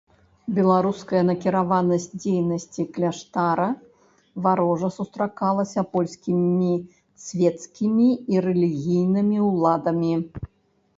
Беларуская 0.59 1.19
накіраванасць 1.31 2.07
дзейнасці 2.23 2.85
кляштара 2.95 3.69
варожа 4.47 4.89
сустракалася 4.97 5.87
польскімі 5.95 6.73
свецкімі 7.29 8.09
і 8.35 8.45
рэлігійнымі 8.51 9.37
ўладамі. 9.55 10.13